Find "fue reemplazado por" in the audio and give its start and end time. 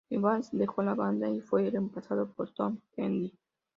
1.41-2.49